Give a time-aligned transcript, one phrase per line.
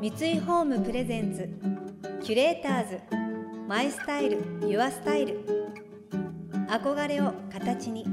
[0.00, 1.46] 三井ホームプレゼンツ
[2.24, 3.00] キュレーターズ
[3.68, 5.44] マイスタイルユアスタイル。
[6.70, 8.06] 憧れを形に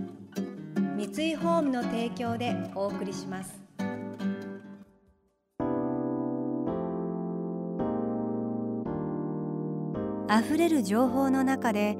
[0.97, 3.58] 三井ホームの提供でお送りします。
[10.29, 11.97] 溢れる情報の中で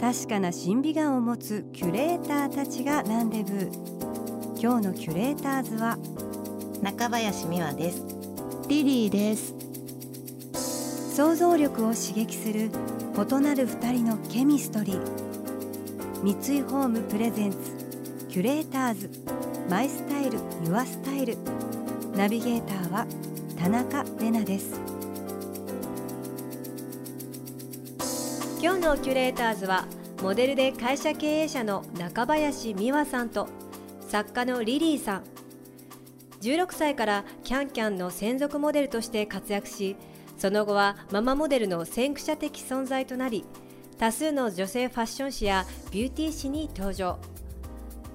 [0.00, 3.70] 確かな審美眼を持つキュレーターたちがランデブー
[4.58, 5.98] 今日のキュレーターズは
[6.80, 8.15] 中林美和です。
[8.68, 9.54] リリーです。
[11.14, 12.68] 想像力を刺激する
[13.14, 15.00] 異なる二人のケミストリー。
[16.24, 17.56] 三井ホームプレゼンツ
[18.28, 19.08] キュレーターズ
[19.70, 21.36] マイスタイルユアスタイル。
[22.16, 23.06] ナビゲーターは
[23.56, 24.80] 田中れなです。
[28.60, 29.86] 今日のキュレーターズは
[30.20, 33.48] モデルで会社経営者の中林美和さんと
[34.08, 35.35] 作家のリリーさん。
[36.40, 39.96] 16歳からキャンキャンの専属モデルとして活躍し
[40.38, 43.44] その後はママモデルの先駆者的存在となり
[43.98, 47.18] 多数の女性ファッション誌やビューティー誌に登場。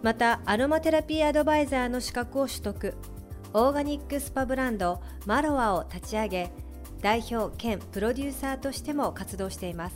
[0.03, 2.95] またアロマテラピーアドバイザーの資格を取得。
[3.53, 6.52] オーガニックスパブランドマロアを立ち上げ
[7.02, 9.95] 代表兼プロデューサーとしても活動しています。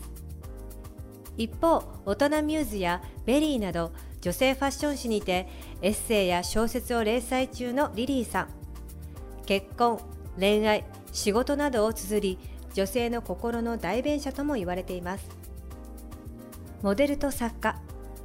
[1.38, 3.94] 一方大人 MUSE や VERY など
[4.26, 5.48] 女性ファッション誌にて
[5.84, 8.48] エッセイや小説を連載中の LiLy さん。
[9.46, 10.00] 結婚
[10.40, 12.40] 恋愛仕事などを綴り
[12.74, 15.30] 女性の心の代弁者とも言われています。
[16.82, 17.80] モデルと作家。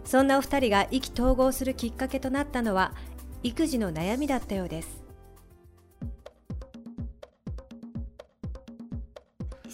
[0.06, 2.94] そんなお二人が意気投合するきっかけとなったのは
[3.42, 5.02] 育児の悩みだったようです。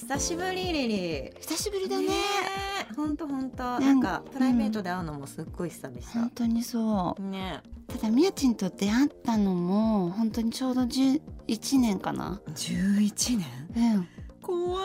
[0.08, 1.40] 久しぶりリリー。
[1.40, 2.06] 久しぶりだね。
[2.94, 6.00] 本当本当ななんんかかプライベートで会うのもすっごい久々。
[6.12, 7.22] 本当にそう。
[7.22, 11.20] ねただみやちんと出会ったのも本当にちょうど11
[11.80, 12.40] 年かな。
[12.54, 13.38] 11
[13.74, 13.94] 年？
[13.96, 14.08] うん。
[14.40, 14.84] 怖い。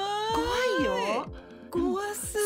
[0.80, 1.28] 怖いよ。
[1.70, 2.40] 怖すすっ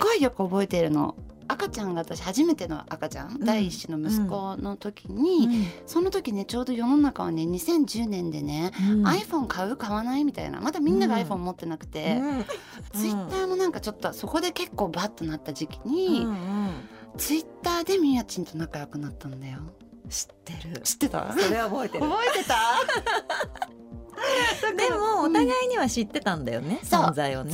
[0.00, 1.16] ごいよく覚えてるの
[1.48, 11.22] 赤ちゃんが私初めての赤ちゃん、第一子の息子の時に、その時ねちょうど世の中はね2010年でね、iPhone 買う買わないみたいなまだみんながうん。
[11.22, 12.20] iPhone 持ってなくて、
[12.92, 16.26] ツイッターもなんかちょっとそこで結構バッとなった時期に、
[17.16, 19.58] ツイッターでみやちんと仲良くなったんだよ。
[20.08, 20.80] 知ってる。
[20.80, 21.32] 知ってた？
[21.32, 22.04] それは覚えてる。
[22.04, 22.56] 覚えてた？
[24.76, 27.52] でもお互いには知ってたんだよね存在をね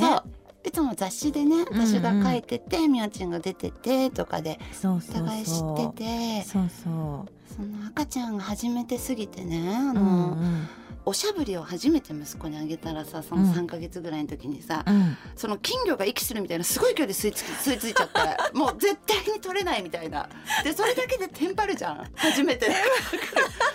[0.68, 1.86] いつも雑誌でねうんうん。
[1.86, 10.68] 私が書いてて、みやちんが出ててとかでお互い知っててそうそその赤ちゃんが初めて過ぎてねあうの、うんうん。
[11.04, 13.50] おしゃぶりを初めて息子にあげたらさそのうん。
[13.52, 15.16] 3ヶ月ぐらいの時にさ、うん。
[15.36, 18.18] その金魚が息するみたいなすごい勢いで吸い付き吸い付いちゃって
[18.56, 20.28] もう絶対に取れないみたいな。
[20.64, 22.04] でそれだけでテンパるじゃん。
[22.14, 22.66] 初めて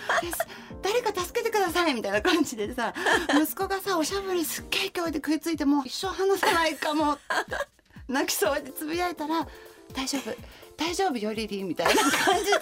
[1.94, 2.92] みたいな感じでさ
[3.34, 7.18] 息子がさおしゃぶりすっげえ勢いで食いついてもう一生離さないかも
[8.08, 9.46] 泣きそうでつぶやいたら
[9.94, 10.34] 「大丈夫
[10.76, 12.60] 大丈夫よリリー」みたいな感じで。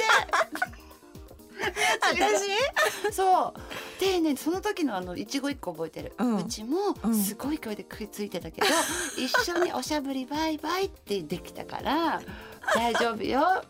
[2.01, 3.15] 私？
[3.15, 4.01] そう。
[4.01, 7.15] でねその時のあの一期一個覚えてる、ううんちもうん。
[7.15, 8.67] すごい勢いで食いついてたけど、
[9.17, 12.21] 一緒におしゃぶりバイバイってできたから
[12.75, 13.63] 大丈夫よ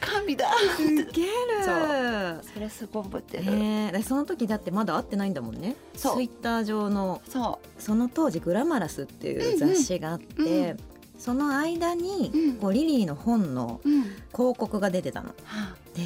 [0.00, 0.46] 神だ。
[0.76, 1.28] すげる。
[1.64, 2.40] そう。
[2.54, 3.98] それすごい覚えてる、ねえ。
[3.98, 5.76] でその時だってまだ会ってないんだもんね。
[5.94, 6.22] ツそう。
[6.22, 7.20] イッター上の。
[7.28, 10.64] そその当時「グラマラス」っていう雑誌があって、うん。
[10.70, 10.78] うん
[11.18, 12.56] その間に、うん。
[12.56, 15.28] こうリリーの本のう、うん、広告が出てたの。
[15.44, 15.76] はあ。
[15.94, 16.02] で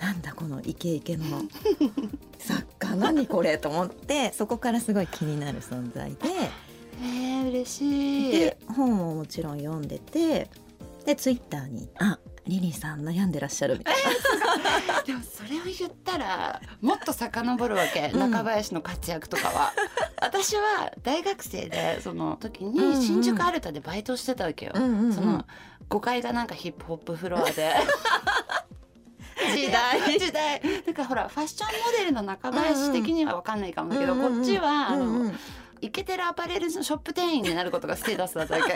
[0.00, 1.24] なんだこのイケイケの
[2.38, 6.18] 作家何これと思ってそこからすごい気になる存在で。
[7.02, 8.32] えー、嬉しい。
[8.32, 10.48] で本をもちろん読んでて
[11.04, 15.02] でツイッターに「あリリーさん悩んでらっしゃる」みたいな。
[15.04, 18.20] でもそれを言ったらもっと遡るわけ、うん。
[18.20, 19.72] 中林の活躍とかは。
[20.20, 25.12] 私は大学生でその時に新宿アルタでバイトしてたわけよ、うんうんうん。
[25.12, 25.44] その
[25.90, 27.74] 5階がなんかヒップホップフロアで。
[29.54, 30.18] 時代。
[30.18, 30.60] 時代。
[30.86, 35.32] だからほらファッションモデルの中林的には分かんないかもだけど、こっちはあの、
[35.80, 38.74] イケてるアパレルのショップ店員になることがステータスだったわけ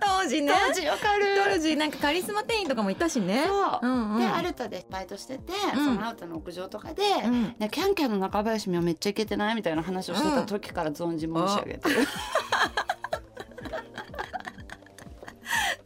[0.00, 0.52] 当時ね。
[0.68, 1.24] 当時わかる。
[1.52, 3.44] 当時なんかカリスマ店員とかもいたしね。
[3.46, 4.20] そう、うんうん。
[4.20, 5.84] でアルタでバイトしてて、うん。
[5.84, 7.54] そのアルタの屋上とかで、うん。
[7.58, 11.96] ね、キャンキャンの中林美はめっちゃイケてないみたいな話をしてた時から存じ申し上げてる、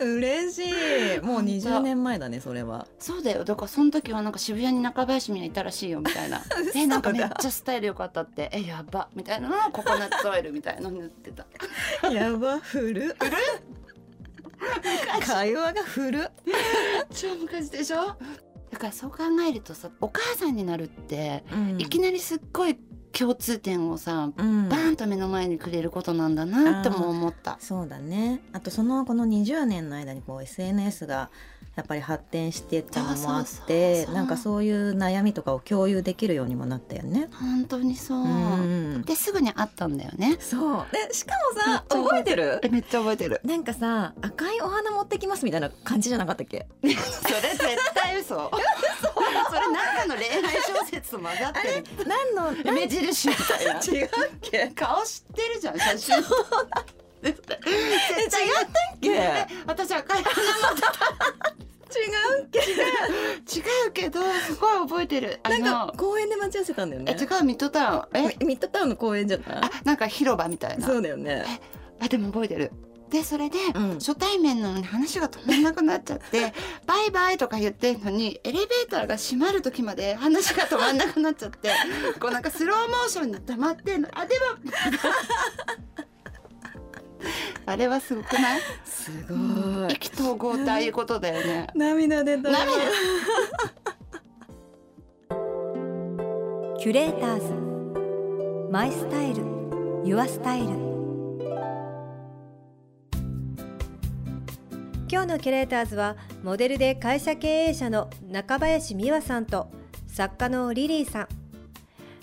[0.01, 0.65] 嬉し
[1.17, 1.21] い。
[1.21, 2.87] もう20年前だねそれは。
[2.99, 3.45] そうだよ。
[3.45, 6.41] だからその時はなんか渋谷に中林美はいたらしいよみたいな。
[6.73, 8.51] でなんかめっちゃスタイル良かったって。
[8.53, 9.09] えやば。
[9.15, 11.47] みたいなのをココナッツオイルみたいの塗ってた。
[12.09, 12.59] やば。
[12.61, 13.17] 古る
[15.27, 16.29] 会話が古
[17.15, 18.17] 超昔でしょ？
[18.71, 19.19] だからそう考
[19.49, 21.81] えるとさお母さんになるって、うん。
[21.81, 22.79] いきなりすっごい
[23.17, 27.57] 共通点をさうんバーンと目の前にくれることなんだなっても思った。
[27.61, 31.31] そうだねあとそのこの20年の間にこう SNS が
[31.77, 37.29] やっぱり発展していったのもあってなんかそういう悩みとかを共有できるようにもなったよね。
[37.41, 38.19] 本当にそう。
[38.25, 38.25] う
[38.99, 40.37] んですぐに会ったんだよね。
[40.41, 43.41] そうでしかもさ覚えてるえめっちゃ覚えてる。
[43.45, 46.67] なんかさ赤いお花持ってきますみたいな感じじゃなかったっけ？
[46.83, 48.51] それ絶対嘘。
[49.49, 51.85] それなんかの恋愛小説と混ざってる。
[52.07, 52.53] 何の？
[52.65, 52.75] 何？
[52.75, 53.73] 目印みたいな。
[53.75, 54.11] 違うっ
[54.41, 54.69] け？
[54.75, 56.17] 顔知ってるじゃん写真。
[56.19, 56.25] 違っ
[57.35, 57.59] たっ
[59.01, 59.11] け？
[59.11, 60.27] え私赤い違う
[62.45, 62.59] っけ？
[62.61, 62.73] 違
[63.89, 63.93] う。
[63.93, 65.41] けどすごい覚えてる。
[65.43, 67.17] あなんかの公園で待ち合わせたんだよね。
[67.19, 68.19] え違うミッドタウン。
[68.19, 68.37] え？
[68.41, 69.47] ミミッドタウンの公園じゃない？
[69.63, 70.87] あなんか広場みたいな。
[70.87, 71.45] そうだよね。
[72.01, 72.73] あでも覚えてる。
[73.11, 73.91] でそれで、うん。
[73.95, 76.53] 初対面なのに話が止まんなくなっちゃって
[76.87, 81.71] 「バイバイ」とか言ってんのにエレベーターが閉まる時まで話が止まんなくなっちゃって
[82.21, 84.09] こうなんかスローモーションに溜まってんの。
[84.13, 84.45] あでも
[87.67, 88.61] あれはすごくない？
[88.85, 89.35] すご
[89.89, 91.67] 意気投合ってああいうことだよね。
[91.75, 92.49] 涙出た。
[92.51, 92.73] 涙。
[96.79, 97.53] キュレーターズ。
[98.73, 99.43] マイスタイル。
[100.05, 100.90] ユアスタイル
[105.13, 109.69] 今日のキュレーターズはモデルで会社経営者の中林美和さんと
[110.07, 111.29] 作家のリリーさん。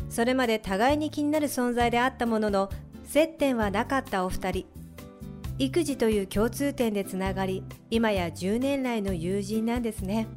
[0.10, 2.70] それまで互いに気になる存在であったものの
[3.04, 4.66] 接点はなかったお二人。
[5.60, 10.30] 育児という共通点でつながり今や10年来の友人なんですね。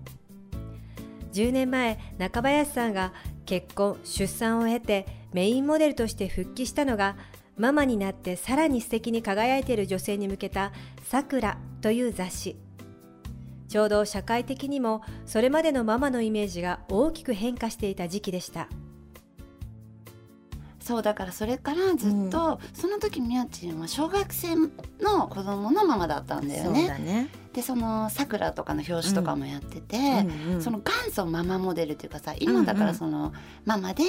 [1.33, 3.13] 10年前中林さんが
[3.47, 7.15] 結婚出産を経てメインモデルとして復帰したのが
[7.61, 10.73] ママになってさらに素敵に輝いている女性に向けた
[11.05, 12.57] 「さくら」という雑誌。
[13.69, 18.67] ちょうど社会的にもそれまでのママのイメージが大きく変化していた時期でした。
[20.91, 24.57] そうだからそれからずっと、その時みやちんは小学生
[25.01, 26.89] の子供のママだったんだよそうね。
[26.89, 27.29] だね。
[27.53, 32.87] でそのさくらとかの表紙とかもやってて、うんうんその元祖ママモデルっていうかさ今だかうんうん。
[32.89, 33.33] らその
[33.65, 34.03] ママで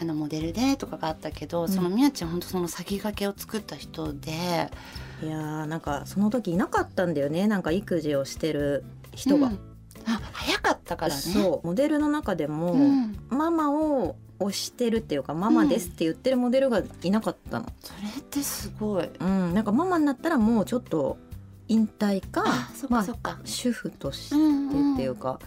[0.00, 1.68] あのモデルでとかがあったけど、ん。
[1.68, 4.70] そのみやちゃん本当その先駆けを作った人で。
[5.22, 7.46] いやーなんかその時いなかったんだよね。
[7.48, 8.82] なんか育児をしてる
[9.14, 9.58] 人が、うん。
[10.06, 11.20] あ早かったからね。
[11.20, 13.18] そうモデルの中でも、うん。
[13.28, 14.16] ママを
[14.48, 19.08] 推してるっていうかママですって言ってるモデルがいなかったの、それってすごい。
[19.20, 21.16] うん、なんかママになったらもうちょっと
[21.68, 23.38] 引退かあそっまあかそっか。
[23.44, 25.38] 主婦としてうんっていうか、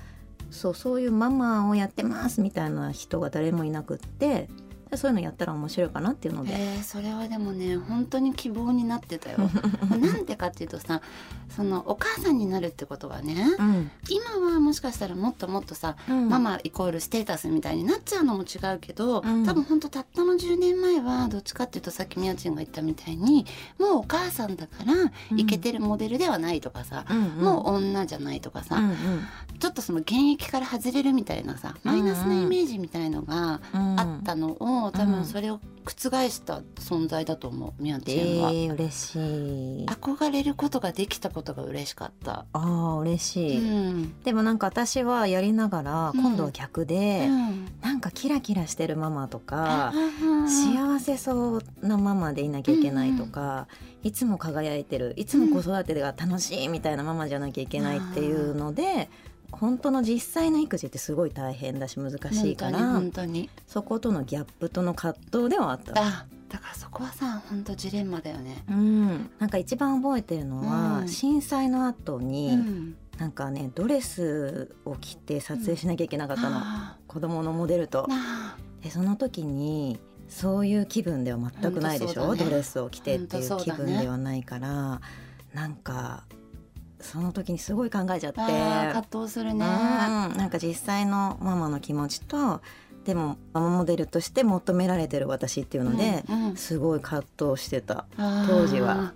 [0.49, 4.49] そうそういうママをやってますみたいな人が誰もいなくってで
[4.95, 9.37] そういうのやったら面白いかなっていうので、えー、それはでもね本当に希望になってたよ。
[9.89, 11.01] なんでかっていうとさ
[11.55, 13.91] そのお母さんになるってことはねうん。
[14.09, 16.29] 今はもしかしたらもっともっとさ、うん。
[16.29, 19.45] ママイコールステータスみたいになっちゃうのも違うけど、うん。
[19.45, 23.45] 多分ほんとたったの10年前はどっちかっていうとさっきみやちんが言ったみたいに
[23.79, 24.93] もうお母さんだから
[25.31, 25.39] うん。
[25.39, 27.43] イケてるモデルではないとかさ、うんうん。
[27.43, 28.95] もう女じゃないとかさ、うん
[29.59, 33.99] ちょっとその現役から外れるみたいなさマイナスなイメージみたいのがうん。
[33.99, 34.57] あったのを、
[34.91, 35.93] 多分それを覆
[36.29, 38.51] した存在だと思うみやちえんは。
[38.51, 39.85] ー、嬉しい。
[39.85, 42.45] 憧れることができたことが嬉しかった。
[42.53, 44.23] あー嬉しい、うん。
[44.23, 46.21] でもなんか私はやりながらうん。
[46.21, 47.67] 今度は逆で、うん。
[47.81, 49.93] なんかキラキラしてるママとか、
[50.47, 53.67] 幸幸せそうなママでいなきゃいけないとか、
[54.03, 59.09] いつも輝いてるいつも子育てが楽しいみたいなママじゃなきゃいけないっていうので、
[59.59, 65.93] 本当の実際の育児ってすごい大変だし難しいから本当にそことのギャップとの葛藤ではあった。
[65.95, 68.63] あだからそこはさ本当ジレンマだよね。
[68.69, 71.07] うん、なんか一番覚えてるのは、うん。
[71.07, 72.95] 震災の後に、うん。
[73.17, 78.07] なんかねドレスを着て撮影しなきゃいけなかったの、あ子供のモデルと。
[78.81, 79.99] でその時に
[80.29, 82.43] そういう気分では全くないでしょ、ね。
[82.43, 85.01] ドレスを着てっていう気分ではないから、
[85.53, 86.25] なんか
[86.99, 89.65] その時にすごい考えちゃって、葛藤するね。
[89.65, 92.61] うんなんか実際のママの気持ちと
[93.05, 98.05] でもママモデルとして求められてる私っていうので、うんうんすごい葛藤してた。
[98.17, 99.13] 当時は。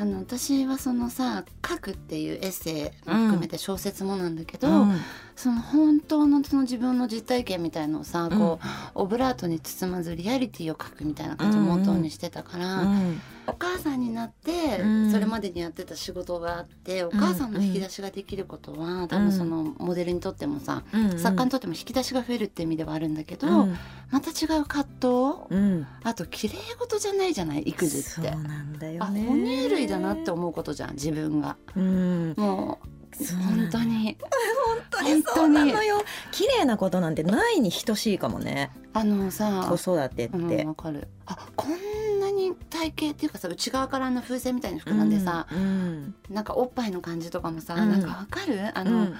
[0.00, 4.96] あの私はそのさ「書く」っていうエッセイも含めて小説もなんだけど、うん
[5.38, 8.66] その本当のその自分の実体験みたいのをさ、こう
[8.96, 13.20] オブラートに包まずリアリティを書くみたいな感じをモットーにしてたから、うん。
[13.46, 15.12] お母さんになって、うん。
[15.12, 21.18] それまでにやってた仕事があってお母さんの引き出しができることは、多分そのモデルにとってもさ、うん。
[21.20, 23.76] 作家にとっても引き出しが増えるって意味ではあるんだけど、うん。
[24.10, 25.06] また違う葛藤？
[25.50, 25.86] うん。
[26.02, 27.32] あと綺麗事じゃない？
[27.32, 28.08] じゃない育児って。
[28.08, 31.56] そうなんだよあね哺乳類だなって思うことじゃん自分が。
[31.76, 34.16] うんもう本当に。
[34.18, 36.02] 本当にそうなのよ。
[36.30, 38.70] 綺麗なことなんてないに等しいかもね。
[38.92, 41.08] あのさ子育てって、うん、わかる。
[41.26, 47.90] あこんなに体型っていうかさ内側からあの風船みたいに膨らんでさ、うんなんかおっぱいの感じとかもさ、うん。
[47.90, 48.76] なんかわかる？
[48.78, 49.14] あの、うん。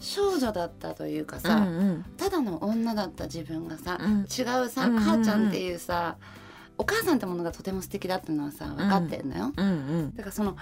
[0.00, 2.04] 少女だったというかうさ、んうん。
[2.16, 4.20] ただの女だった自分がさ、うん。
[4.22, 5.02] 違うさ、うんうんうん。
[5.02, 6.16] 母ちゃんっていうさ
[6.78, 10.16] お母さんってものがとても素敵だっていうのはさ分かってんのよ、うんうん。
[10.16, 10.56] だからその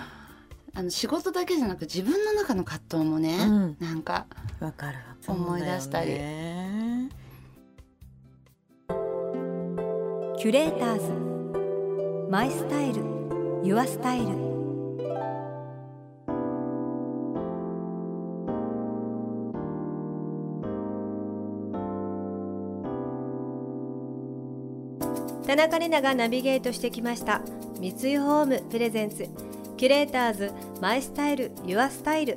[0.73, 3.77] あの仕事だけじゃなく自分の中の葛藤もね、うん。
[3.81, 4.27] なんか
[4.61, 6.13] わかる思い出したり。
[6.13, 7.09] ね。
[10.39, 12.31] キュレーターズ。
[12.31, 13.03] マイスタイル。
[13.63, 14.51] ユアスタイル。
[25.47, 27.43] 田中玲奈がナビゲートしてきました。
[27.81, 29.29] 三井ホームプレゼンツ
[29.81, 32.37] キュレーターズマイスタイルユアスタイル。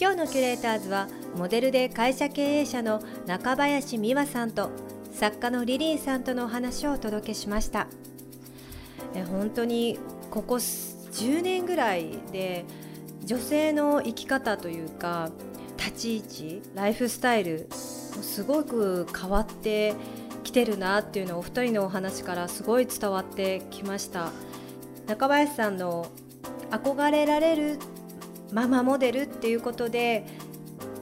[0.00, 4.70] 今日のキュレーターズはモデルで会社経営者の中林美和さんと
[5.12, 7.86] 作家のリリーさんとのお話をお届けしました。
[9.14, 9.98] え本当に
[10.30, 12.64] ここ10年ぐらいで
[13.26, 15.30] 女性の生き方というか
[15.76, 19.94] 立ち位置ライフスタイルすごく変わって
[20.44, 24.32] きてるなっていうのをお二人のお話からすごい伝わってきました。
[25.06, 26.06] 中林さんの
[26.72, 27.78] 憧れられる
[28.52, 30.26] ママモデルっていうことで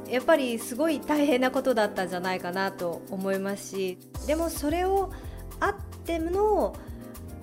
[0.09, 5.13] やっぱりすごい大変なことだったんじゃないかなと思いますしでもそれを
[5.61, 5.75] あっ
[6.05, 6.77] ての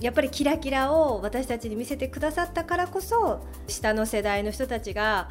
[0.02, 5.30] やっぱりキラキラを私たちに見せてくださったからこそ下の世代の人たちが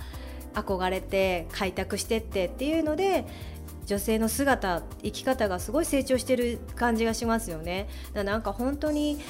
[0.55, 3.27] 憧れて開拓してってっていうので
[3.85, 7.89] 女性の姿生き方がすごい成長してる感じがしますよね。
[8.15, 9.21] なんか本当に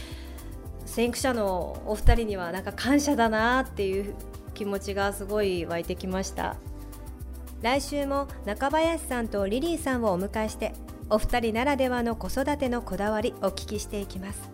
[0.96, 4.14] 先駆者のお二人にはなんか感謝だなっていう
[4.54, 6.56] 気持ちがすごい湧いてきました。
[7.60, 10.72] 来週も中林さんとリリーさんをお迎えして
[11.10, 14.48] お二人ならではの子育てのこだわりお聞きしていきます。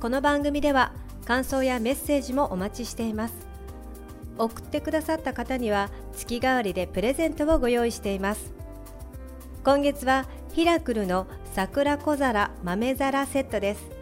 [0.00, 0.94] この番組では
[1.26, 3.34] 感想やメッセージもお待ちしています。
[4.38, 8.54] 送ってくださった方には月替わりでプレゼントをご用意しています。
[9.62, 10.24] 今月は
[10.54, 13.93] ヒラクルの桜小皿豆皿セットです。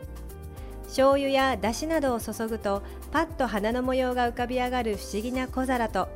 [0.92, 2.82] 醤油やだしなどを注ぐと
[3.12, 6.10] パッと花の模様が浮かび上がる不思議な小皿と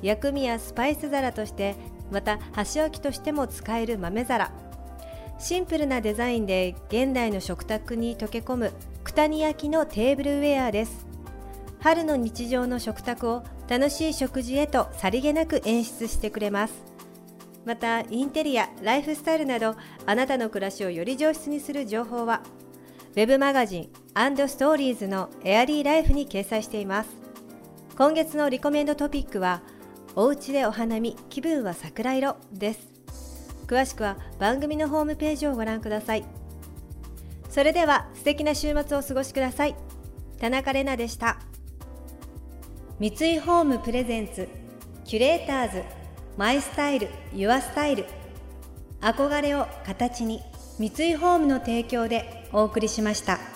[0.00, 1.76] 薬味やスパイス皿として
[2.10, 4.50] また箸置きとしても使える豆皿。
[5.38, 8.72] シンプルなデザインで現代の食卓に溶け込む
[9.04, 11.06] 九谷焼のテーブルウェアです。
[11.80, 16.84] 春の日常の食卓を楽しい食事へとさりげなく演出してくれます。
[17.66, 19.74] またインテリアライフスタイルなど
[20.06, 22.40] あなたの暮らしをより上質にする情報は
[23.12, 24.05] ウェブマガジン
[24.48, 27.10] ストーリーズのエアリーライフに掲載しています。
[27.98, 29.60] 今月のリコメンドトピックは
[30.14, 32.88] おうちでお花見気分は桜色です。
[33.66, 36.24] 詳しくは番組のホームページをご覧ください。
[37.50, 39.76] それでは素敵な週末をお過ごしください。
[40.40, 41.38] 田中れなでした。
[42.98, 44.48] 三井ホームプレゼンツ
[45.04, 45.82] キュレーターズ
[46.38, 48.06] マイスタイルユアスタイル。
[49.02, 50.40] 憧れを形に
[50.78, 53.55] 三井ホームの提供でお送りしました。